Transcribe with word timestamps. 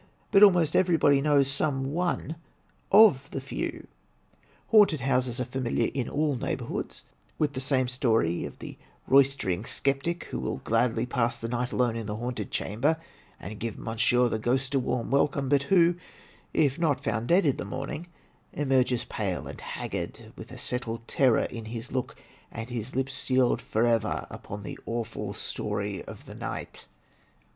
But 0.31 0.41
almost 0.41 0.75
everybody 0.75 1.21
knows 1.21 1.47
some 1.47 1.91
one 1.91 2.35
of 2.91 3.29
the 3.29 3.39
few. 3.39 3.85
Haunted 4.69 5.01
houses 5.01 5.39
are 5.39 5.45
familiar 5.45 5.91
in 5.93 6.09
all 6.09 6.35
neighborhoods, 6.35 7.03
with 7.37 7.53
the 7.53 7.59
same 7.59 7.87
story 7.87 8.43
of 8.43 8.57
the 8.57 8.79
roistering 9.07 9.63
sceptic 9.63 10.23
who 10.31 10.39
will 10.39 10.55
gladly 10.57 11.05
pass 11.05 11.37
the 11.37 11.47
night 11.49 11.71
alone 11.71 11.95
in 11.95 12.07
the 12.07 12.15
haunted 12.15 12.49
chamber, 12.49 12.97
and 13.39 13.59
give 13.59 13.77
monsieur 13.77 14.27
the 14.27 14.39
ghost 14.39 14.73
a 14.73 14.79
warm 14.79 15.11
welcome; 15.11 15.49
but 15.49 15.61
who, 15.69 15.93
if 16.51 16.79
not 16.79 17.03
found 17.03 17.27
dead 17.27 17.45
in 17.45 17.57
the 17.57 17.63
morning, 17.63 18.07
emerges 18.53 19.03
pale 19.05 19.45
and 19.45 19.61
haggard, 19.61 20.33
with 20.35 20.51
a 20.51 20.57
settled 20.57 21.07
terror 21.07 21.43
in 21.43 21.65
his 21.65 21.91
look, 21.91 22.15
and 22.49 22.69
his 22.69 22.95
lips 22.95 23.13
sealed 23.13 23.61
forever 23.61 24.25
upon 24.31 24.63
the 24.63 24.79
awful 24.87 25.31
story 25.31 26.03
of 26.05 26.25
the 26.25 26.33
night. 26.33 26.87